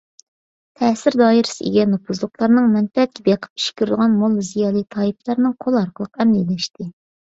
تەسىر 0.79 1.17
دائىرىسىگە 1.21 1.67
ئىگە 1.67 1.83
نوپۇزلۇقلارنىڭ، 1.91 2.71
مەنپەئەتكە 2.77 3.25
بېقىپ 3.27 3.61
ئىش 3.61 3.67
كۆرىدىغان 3.83 4.17
موللا- 4.23 4.47
زىيالىي 4.51 4.87
تائىپىلەرنىڭ 4.97 5.55
قولى 5.67 5.83
ئارقىلىق 5.83 6.19
ئەمەلىيلەشتى. 6.25 6.89